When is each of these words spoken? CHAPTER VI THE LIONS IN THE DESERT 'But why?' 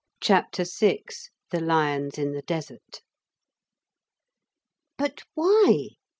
CHAPTER 0.19 0.63
VI 0.63 1.03
THE 1.51 1.59
LIONS 1.59 2.17
IN 2.17 2.31
THE 2.31 2.41
DESERT 2.41 3.01
'But 4.97 5.21
why?' 5.35 5.89